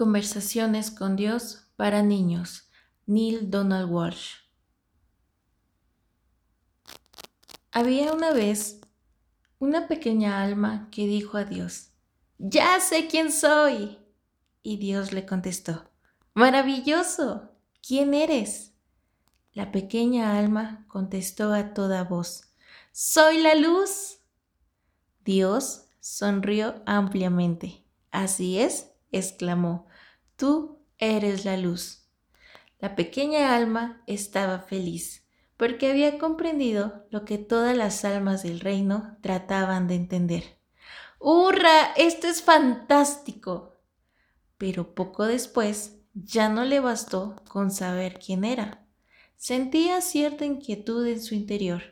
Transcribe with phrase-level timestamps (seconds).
[0.00, 2.70] Conversaciones con Dios para niños.
[3.04, 4.30] Neil Donald Walsh.
[7.70, 8.80] Había una vez
[9.58, 11.90] una pequeña alma que dijo a Dios,
[12.38, 13.98] Ya sé quién soy.
[14.62, 15.90] Y Dios le contestó,
[16.32, 17.50] Maravilloso.
[17.86, 18.72] ¿Quién eres?
[19.52, 22.54] La pequeña alma contestó a toda voz,
[22.90, 24.20] Soy la luz.
[25.26, 27.84] Dios sonrió ampliamente.
[28.10, 29.86] Así es, exclamó,
[30.36, 32.08] Tú eres la luz.
[32.78, 35.20] La pequeña alma estaba feliz
[35.60, 40.58] porque había comprendido lo que todas las almas del reino trataban de entender.
[41.18, 41.92] ¡Hurra!
[41.98, 43.76] Esto es fantástico.
[44.56, 48.86] Pero poco después ya no le bastó con saber quién era.
[49.36, 51.82] Sentía cierta inquietud en su interior,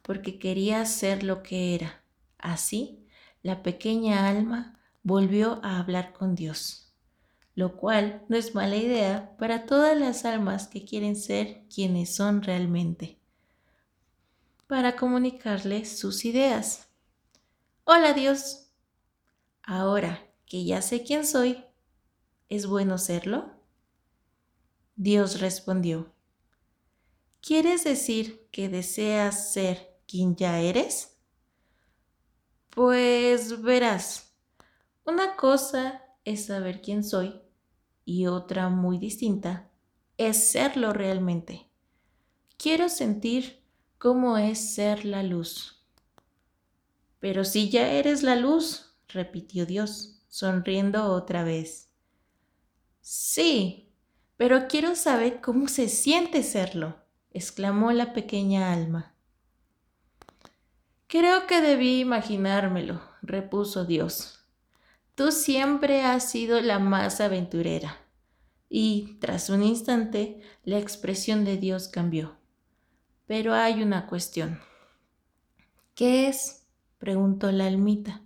[0.00, 2.02] porque quería ser lo que era.
[2.38, 3.06] Así,
[3.42, 6.92] la pequeña alma volvió a hablar con Dios,
[7.54, 12.42] lo cual no es mala idea para todas las almas que quieren ser quienes son
[12.42, 13.18] realmente,
[14.66, 16.88] para comunicarle sus ideas.
[17.84, 18.70] Hola Dios,
[19.62, 21.64] ahora que ya sé quién soy,
[22.48, 23.50] ¿es bueno serlo?
[24.94, 26.12] Dios respondió,
[27.40, 31.18] ¿quieres decir que deseas ser quien ya eres?
[32.70, 34.31] Pues verás,
[35.04, 37.40] una cosa es saber quién soy
[38.04, 39.70] y otra muy distinta
[40.16, 41.68] es serlo realmente.
[42.56, 43.62] Quiero sentir
[43.98, 45.84] cómo es ser la luz.
[47.18, 51.90] Pero si ya eres la luz, repitió Dios, sonriendo otra vez.
[53.00, 53.92] Sí,
[54.36, 56.96] pero quiero saber cómo se siente serlo,
[57.30, 59.14] exclamó la pequeña alma.
[61.06, 64.41] Creo que debí imaginármelo, repuso Dios.
[65.14, 67.98] Tú siempre has sido la más aventurera.
[68.68, 72.38] Y tras un instante, la expresión de Dios cambió.
[73.26, 74.60] Pero hay una cuestión.
[75.94, 76.66] ¿Qué es?
[76.98, 78.22] preguntó la almita.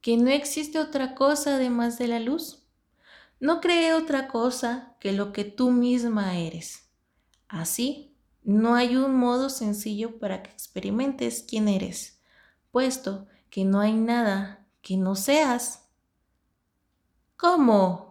[0.00, 2.62] ¿Que no existe otra cosa además de la luz?
[3.38, 6.88] No cree otra cosa que lo que tú misma eres.
[7.48, 12.22] Así, no hay un modo sencillo para que experimentes quién eres,
[12.70, 15.88] puesto que no hay nada que no seas.
[17.36, 18.10] ¿Cómo?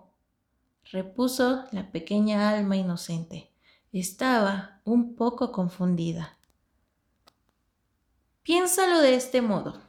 [0.92, 3.52] repuso la pequeña alma inocente.
[3.92, 6.38] Estaba un poco confundida.
[8.42, 9.82] Piénsalo de este modo.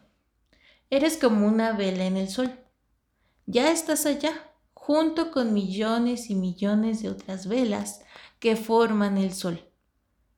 [0.91, 2.53] Eres como una vela en el sol.
[3.47, 4.33] Ya estás allá,
[4.75, 8.03] junto con millones y millones de otras velas
[8.39, 9.71] que forman el sol.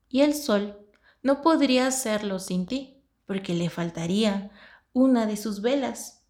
[0.08, 0.78] Y el sol
[1.22, 4.50] no podría hacerlo sin ti, porque le faltaría
[4.92, 6.21] una de sus velas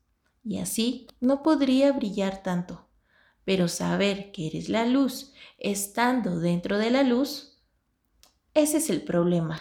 [0.44, 2.88] y así no podría brillar tanto.
[3.44, 7.58] Pero saber que eres la luz estando dentro de la luz,
[8.54, 9.60] ese es el problema.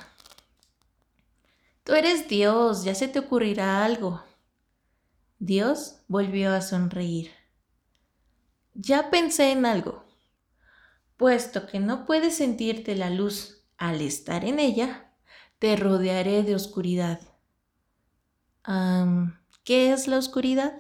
[1.84, 4.24] Tú eres Dios, ya se te ocurrirá algo.
[5.40, 7.32] Dios volvió a sonreír.
[8.74, 10.06] Ya pensé en algo.
[11.18, 15.12] Puesto que no puedes sentirte la luz al estar en ella,
[15.60, 17.20] te rodearé de oscuridad.
[19.64, 20.74] ¿Qué es la oscuridad?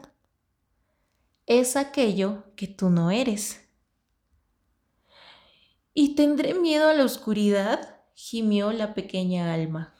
[1.45, 3.61] Es aquello que tú no eres.
[5.93, 7.99] ¿Y tendré miedo a la oscuridad?
[8.15, 9.93] gimió la pequeña alma.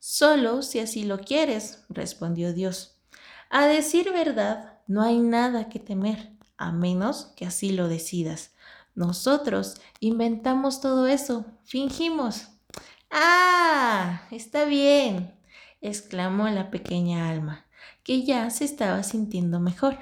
[0.00, 2.98] Solo si así lo quieres, respondió Dios.
[3.50, 8.52] A decir verdad, no hay nada que temer, a menos que así lo decidas.
[8.96, 12.48] Nosotros inventamos todo eso, fingimos.
[13.12, 15.38] Ah, está bien,
[15.80, 17.65] exclamó la pequeña alma
[18.06, 19.98] que ya se estaba sintiendo mejor.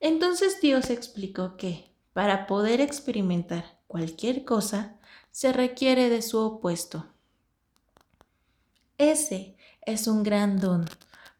[0.00, 4.98] Entonces Dios explicó que, para poder experimentar cualquier cosa,
[5.30, 7.12] se requiere de su opuesto.
[8.96, 10.86] Ese es un gran don,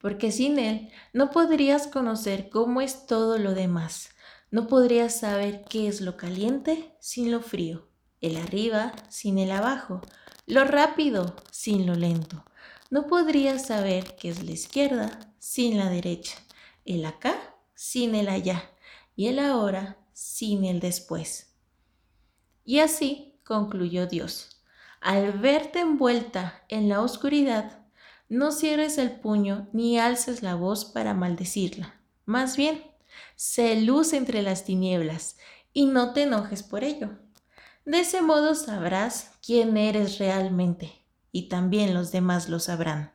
[0.02, 4.10] porque sin él no podrías conocer cómo es todo lo demás,
[4.50, 7.88] no podrías saber qué es lo caliente sin lo frío,
[8.20, 10.02] el arriba sin el abajo,
[10.44, 12.44] lo rápido sin lo lento,
[12.92, 16.36] no podrías saber qué es la izquierda sin la derecha,
[16.84, 17.34] el acá
[17.74, 18.70] sin el allá
[19.16, 21.56] y el ahora sin el después.
[22.66, 24.62] Y así concluyó Dios.
[25.00, 27.78] Al verte envuelta en la oscuridad,
[28.28, 31.98] no cierres el puño ni alces la voz para maldecirla.
[32.26, 32.84] Más bien,
[33.36, 35.38] sé luz entre las tinieblas
[35.72, 37.08] y no te enojes por ello.
[37.86, 41.01] De ese modo sabrás quién eres realmente
[41.32, 43.12] y también los demás lo sabrán.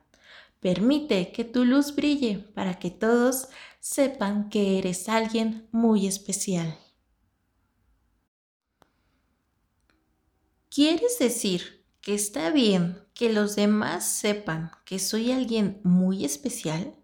[0.60, 3.48] Permite que tu luz brille para que todos
[3.78, 6.76] sepan que eres alguien muy especial.
[10.68, 16.94] ¿Quieres decir que está bien que los demás sepan que soy alguien muy especial?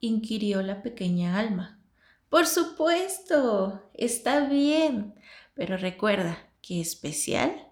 [0.00, 1.80] inquirió la pequeña alma.
[2.28, 5.14] Por supuesto, está bien,
[5.54, 7.67] pero recuerda que especial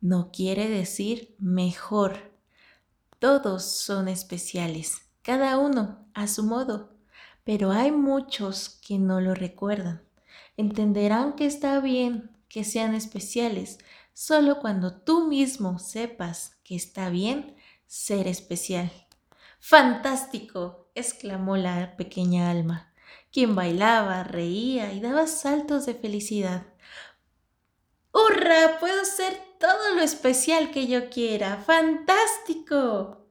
[0.00, 2.32] no quiere decir mejor.
[3.18, 6.94] Todos son especiales, cada uno a su modo,
[7.44, 10.02] pero hay muchos que no lo recuerdan.
[10.56, 13.78] Entenderán que está bien que sean especiales
[14.12, 17.56] solo cuando tú mismo sepas que está bien
[17.86, 18.90] ser especial.
[19.60, 20.90] ¡Fantástico!
[20.94, 22.92] exclamó la pequeña alma,
[23.32, 26.66] quien bailaba, reía y daba saltos de felicidad.
[28.12, 28.78] ¡Hurra!
[28.80, 31.58] Puedo ser todo lo especial que yo quiera.
[31.58, 33.28] ¡Fantástico!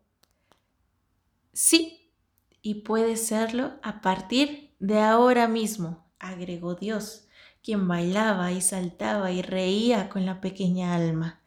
[1.52, 2.14] Sí,
[2.62, 7.28] y puede serlo a partir de ahora mismo, agregó Dios,
[7.64, 11.42] quien bailaba y saltaba y reía con la pequeña alma.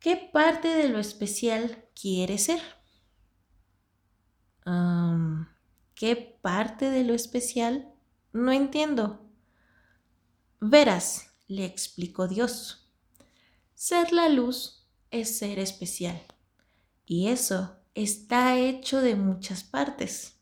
[0.00, 2.60] ¿Qué parte de lo especial quiere ser?
[5.94, 7.94] ¿Qué parte de lo especial?
[8.32, 9.30] No entiendo.
[10.60, 12.83] Verás, le explicó Dios.
[13.74, 16.20] Ser la luz es ser especial.
[17.06, 20.34] Y eso está hecho de muchas partes.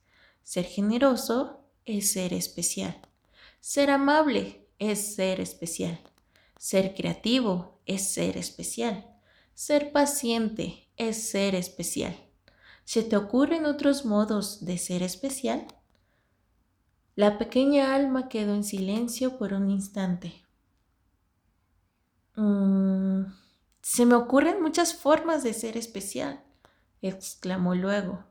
[0.42, 3.00] Ser generoso es ser especial.
[3.60, 5.98] Ser amable es ser especial.
[6.58, 9.18] Ser creativo es ser especial.
[9.54, 12.16] Ser paciente es ser especial.
[12.84, 15.66] ¿Se te ocurren otros modos de ser especial?
[17.14, 20.41] La pequeña alma quedó en silencio por un instante.
[22.36, 23.24] Mm,
[23.82, 26.42] se me ocurren muchas formas de ser especial,
[27.02, 28.24] exclamó luego.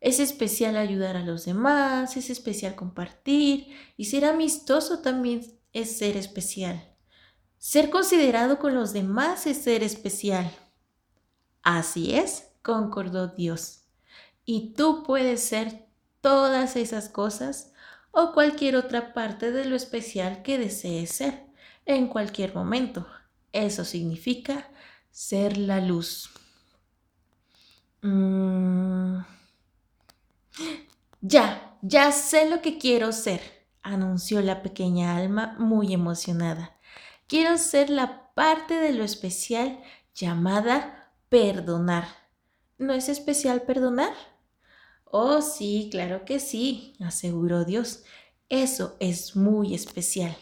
[0.00, 6.16] Es especial ayudar a los demás, es especial compartir y ser amistoso también es ser
[6.16, 6.94] especial.
[7.58, 10.50] Ser considerado con los demás es ser especial.
[11.62, 13.82] Así es, concordó Dios.
[14.46, 15.86] Y tú puedes ser
[16.22, 17.72] todas esas cosas
[18.10, 21.49] o cualquier otra parte de lo especial que desees ser
[21.94, 23.06] en cualquier momento.
[23.52, 24.68] Eso significa
[25.10, 26.30] ser la luz.
[28.02, 29.18] Mm.
[31.20, 33.40] Ya, ya sé lo que quiero ser,
[33.82, 36.76] anunció la pequeña alma muy emocionada.
[37.26, 39.82] Quiero ser la parte de lo especial
[40.14, 42.08] llamada perdonar.
[42.78, 44.14] ¿No es especial perdonar?
[45.04, 48.04] Oh, sí, claro que sí, aseguró Dios.
[48.48, 50.36] Eso es muy especial.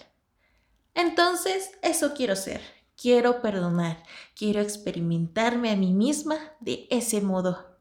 [0.98, 2.60] Entonces, eso quiero ser.
[3.00, 4.02] Quiero perdonar.
[4.34, 7.78] Quiero experimentarme a mí misma de ese modo.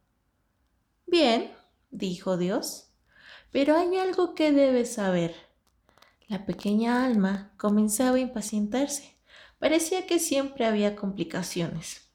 [1.08, 1.52] Bien,
[1.90, 2.92] dijo Dios,
[3.52, 5.36] pero hay algo que debes saber.
[6.28, 9.18] La pequeña alma comenzaba a impacientarse.
[9.58, 12.12] Parecía que siempre había complicaciones.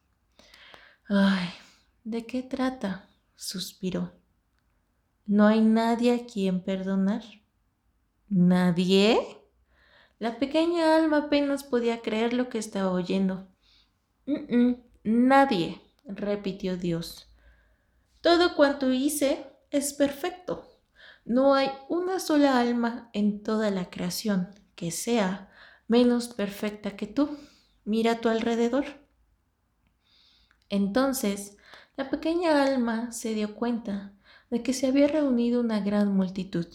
[1.08, 1.48] Ay,
[2.04, 3.08] ¿De qué trata?
[3.34, 4.12] suspiró.
[5.26, 7.24] ¿No hay nadie a quien perdonar?
[8.28, 9.41] ¿Nadie?
[10.22, 13.48] La pequeña alma apenas podía creer lo que estaba oyendo.
[15.02, 17.26] nadie, repitió Dios.
[18.20, 20.78] Todo cuanto hice es perfecto.
[21.24, 25.50] No hay una sola alma en toda la creación que sea
[25.88, 27.36] menos perfecta que tú.
[27.84, 28.84] Mira a tu alrededor.
[30.68, 31.56] Entonces
[31.96, 34.12] la pequeña alma se dio cuenta
[34.50, 36.68] de que se había reunido una gran multitud,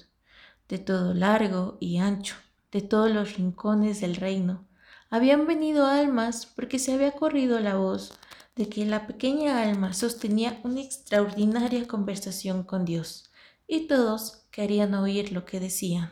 [0.67, 2.35] de todo largo y ancho,
[2.71, 4.67] de todos los rincones del reino.
[5.09, 8.13] Habían venido almas porque se había corrido la voz
[8.55, 13.31] de que la pequeña alma sostenía una extraordinaria conversación con Dios,
[13.67, 16.11] y todos querían oír lo que decían.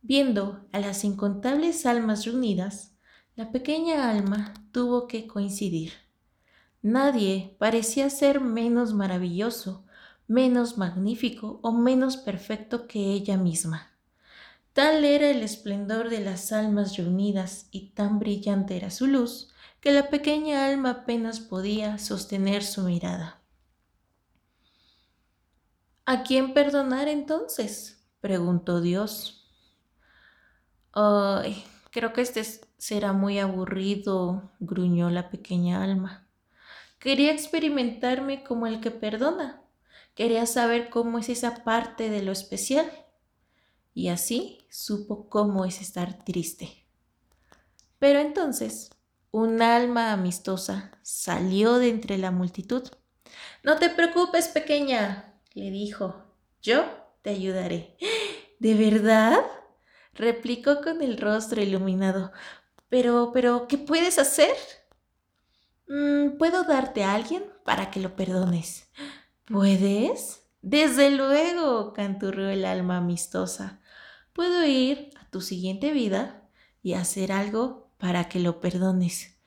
[0.00, 2.94] Viendo a las incontables almas reunidas,
[3.36, 5.92] la pequeña alma tuvo que coincidir.
[6.80, 9.84] Nadie parecía ser menos maravilloso,
[10.26, 13.97] menos magnífico o menos perfecto que ella misma.
[14.78, 19.90] Tal era el esplendor de las almas reunidas y tan brillante era su luz, que
[19.90, 23.42] la pequeña alma apenas podía sostener su mirada.
[26.06, 28.04] ¿A quién perdonar entonces?
[28.20, 29.50] preguntó Dios.
[30.92, 32.44] Ay, creo que este
[32.76, 36.28] será muy aburrido, gruñó la pequeña alma.
[37.00, 39.60] Quería experimentarme como el que perdona.
[40.14, 42.88] Quería saber cómo es esa parte de lo especial.
[43.94, 46.86] Y así supo cómo es estar triste.
[47.98, 48.90] Pero entonces,
[49.30, 52.88] un alma amistosa salió de entre la multitud.
[53.62, 56.24] No te preocupes, pequeña, le dijo.
[56.62, 56.84] yo
[57.22, 57.96] te ayudaré.
[58.58, 59.44] ¿De verdad?
[60.14, 62.32] replicó con el rostro iluminado.
[62.88, 64.56] Pero, pero, ¿qué puedes hacer?
[65.88, 68.90] Mm, puedo darte a alguien para que lo perdones.
[69.44, 70.47] ¿Puedes?
[70.62, 73.80] Desde luego, canturreó el alma amistosa.
[74.32, 76.48] Puedo ir a tu siguiente vida
[76.82, 79.38] y hacer algo para que lo perdones.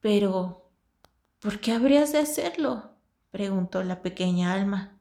[0.00, 0.70] Pero,
[1.40, 2.96] ¿por qué habrías de hacerlo?
[3.30, 5.00] preguntó la pequeña alma.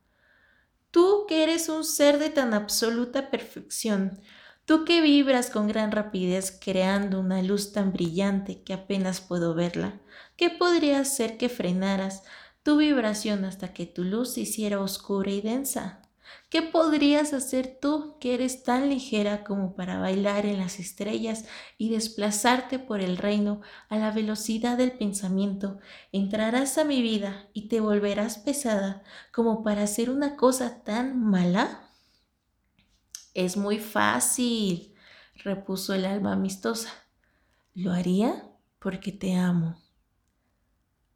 [0.92, 4.22] Tú que eres un ser de tan absoluta perfección,
[4.66, 10.00] tú que vibras con gran rapidez creando una luz tan brillante que apenas puedo verla,
[10.38, 12.24] ¿qué podría hacer que frenaras
[12.66, 16.02] tu vibración hasta que tu luz se hiciera oscura y densa?
[16.50, 21.46] ¿Qué podrías hacer tú que eres tan ligera como para bailar en las estrellas
[21.78, 25.78] y desplazarte por el reino a la velocidad del pensamiento?
[26.12, 31.92] Entrarás a mi vida y te volverás pesada como para hacer una cosa tan mala?
[33.36, 34.96] Es muy fácil,
[35.36, 36.90] repuso el alma amistosa.
[37.76, 39.78] Lo haría porque te amo.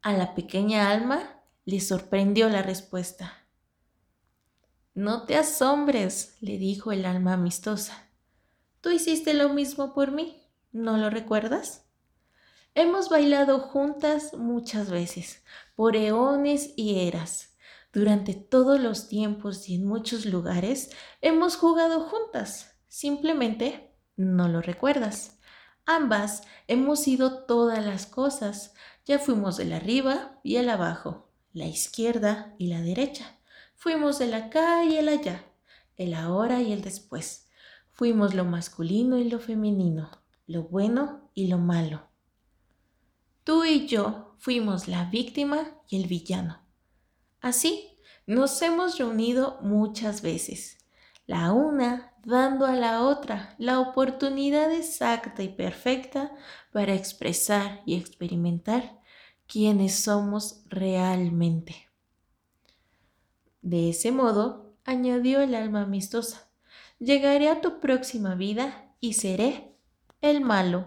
[0.00, 1.39] A la pequeña alma
[1.70, 3.46] le sorprendió la respuesta.
[4.92, 8.08] No te asombres, le dijo el alma amistosa.
[8.80, 11.86] Tú hiciste lo mismo por mí, ¿no lo recuerdas?
[12.74, 15.44] Hemos bailado juntas muchas veces,
[15.76, 17.56] por eones y eras.
[17.92, 22.74] Durante todos los tiempos y en muchos lugares hemos jugado juntas.
[22.88, 25.38] Simplemente no lo recuerdas.
[25.86, 28.74] Ambas hemos sido todas las cosas.
[29.04, 33.38] Ya fuimos el arriba y el abajo, la izquierda y la derecha.
[33.74, 35.44] Fuimos el acá y el allá,
[35.96, 37.48] el ahora y el después.
[37.92, 40.10] Fuimos lo masculino y lo femenino,
[40.46, 42.08] lo bueno y lo malo.
[43.44, 46.62] Tú y yo fuimos la víctima y el villano.
[47.40, 50.78] Así nos hemos reunido muchas veces,
[51.26, 56.32] la una dando a la otra la oportunidad exacta y perfecta
[56.72, 58.99] para expresar y experimentar
[59.50, 61.88] quiénes somos realmente.
[63.62, 66.48] De ese modo, añadió el alma amistosa,
[67.00, 69.74] llegaré a tu próxima vida y seré
[70.20, 70.86] el malo.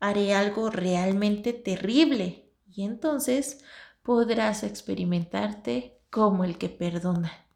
[0.00, 3.60] Haré algo realmente terrible y entonces
[4.02, 7.46] podrás experimentarte como el que perdona.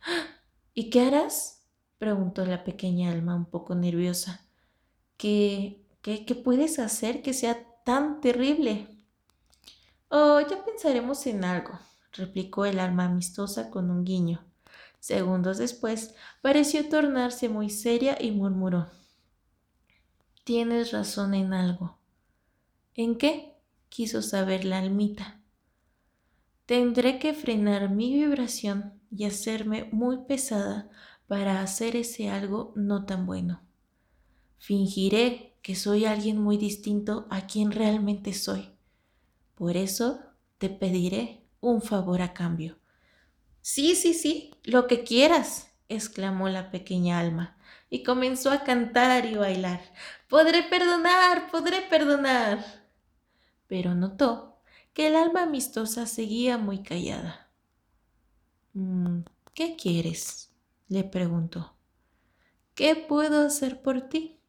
[0.74, 1.66] ¿Y qué harás?
[1.98, 4.40] preguntó la pequeña alma un poco nerviosa.
[5.18, 8.99] ¿Qué, qué, qué puedes hacer que sea tan terrible?
[10.10, 11.78] Oh, ya pensaremos en algo,
[12.12, 14.44] replicó el alma amistosa con un guiño.
[14.98, 18.88] Segundos después pareció tornarse muy seria y murmuró
[20.44, 21.98] Tienes razón en algo.
[22.94, 23.54] ¿En qué?
[23.88, 25.40] quiso saber la almita.
[26.66, 30.90] Tendré que frenar mi vibración y hacerme muy pesada
[31.28, 33.62] para hacer ese algo no tan bueno.
[34.58, 38.69] Fingiré que soy alguien muy distinto a quien realmente soy.
[39.60, 40.06] Por eso
[40.56, 42.78] te pediré un favor a cambio.
[43.62, 47.58] Sí, sí, sí, lo que quieras, exclamó la pequeña alma,
[47.90, 49.82] y comenzó a cantar y bailar.
[50.28, 52.64] Podré perdonar, podré perdonar.
[53.68, 54.60] Pero notó
[54.92, 57.50] que el alma amistosa seguía muy callada.
[58.74, 59.20] Mm,
[59.54, 60.50] ¿Qué quieres?
[60.88, 61.76] le preguntó.
[62.74, 64.39] ¿Qué puedo hacer por ti?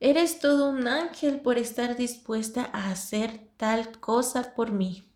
[0.00, 5.10] Eres todo un ángel por estar dispuesta a hacer tal cosa por mí.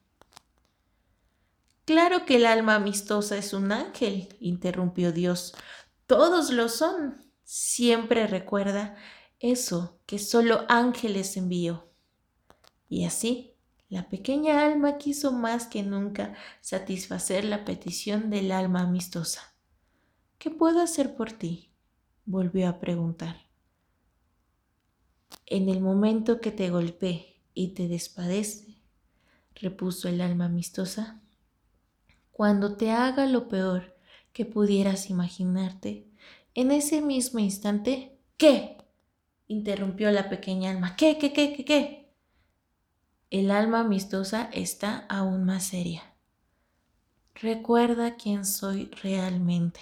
[1.84, 5.54] Claro que el alma amistosa es un ángel, interrumpió Dios.
[6.06, 7.32] Todos lo son.
[7.44, 8.96] Siempre recuerda
[9.40, 11.88] eso que solo ángeles envió.
[12.88, 13.54] Y así,
[13.88, 19.54] la pequeña alma quiso más que nunca satisfacer la petición del alma amistosa.
[20.38, 21.72] ¿Qué puedo hacer por ti?
[22.26, 23.47] volvió a preguntar.
[25.50, 28.82] En el momento que te golpeé y te despadece,
[29.54, 31.22] repuso el alma amistosa,
[32.32, 33.96] cuando te haga lo peor
[34.34, 36.06] que pudieras imaginarte,
[36.54, 38.76] en ese mismo instante, ¿qué?
[39.46, 40.96] interrumpió la pequeña alma.
[40.96, 42.12] ¿Qué, qué, qué, qué, qué?
[43.30, 46.02] El alma amistosa está aún más seria.
[47.34, 49.80] Recuerda quién soy realmente.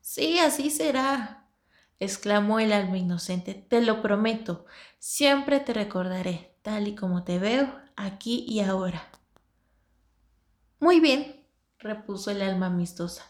[0.00, 1.37] Sí, así será,
[2.00, 3.54] exclamó el alma inocente.
[3.54, 4.66] Te lo prometo,
[4.98, 9.10] siempre te recordaré, tal y como te veo, aquí y ahora.
[10.80, 11.44] Muy bien,
[11.78, 13.24] repuso el alma amistosa,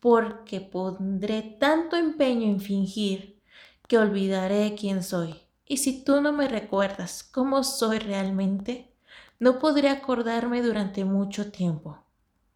[0.00, 3.40] porque pondré tanto empeño en fingir
[3.88, 5.40] que olvidaré quién soy.
[5.66, 8.94] Y si tú no me recuerdas cómo soy realmente,
[9.38, 11.98] no podré acordarme durante mucho tiempo.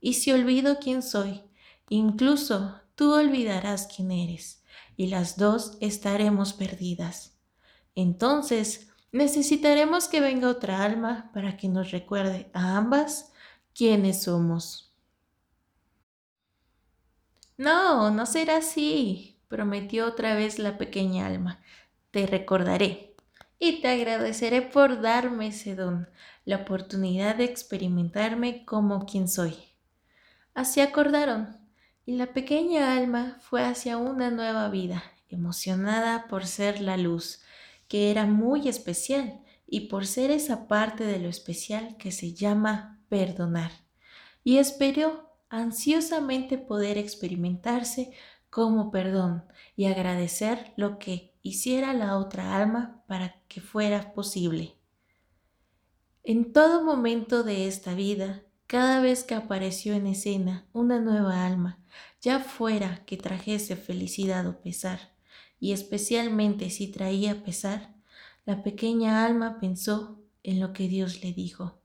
[0.00, 1.42] Y si olvido quién soy,
[1.88, 4.64] Incluso tú olvidarás quién eres
[4.96, 7.36] y las dos estaremos perdidas.
[7.94, 13.32] Entonces, necesitaremos que venga otra alma para que nos recuerde a ambas
[13.74, 14.94] quiénes somos.
[17.56, 21.60] No, no será así, prometió otra vez la pequeña alma.
[22.10, 23.14] Te recordaré
[23.58, 26.08] y te agradeceré por darme ese don,
[26.44, 29.56] la oportunidad de experimentarme como quien soy.
[30.54, 31.56] Así acordaron,
[32.06, 37.42] y la pequeña alma fue hacia una nueva vida, emocionada por ser la luz,
[37.88, 43.00] que era muy especial, y por ser esa parte de lo especial que se llama
[43.08, 43.72] perdonar.
[44.44, 48.12] Y esperó ansiosamente poder experimentarse
[48.50, 49.44] como perdón
[49.74, 54.76] y agradecer lo que hiciera la otra alma para que fuera posible.
[56.22, 61.78] En todo momento de esta vida, cada vez que apareció en escena una nueva alma,
[62.20, 65.12] ya fuera que trajese felicidad o pesar,
[65.60, 67.94] y especialmente si traía pesar,
[68.44, 71.78] la pequeña alma pensó en lo que Dios le dijo.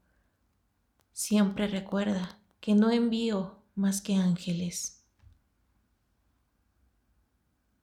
[1.14, 5.01] Siempre recuerda que no envío más que ángeles.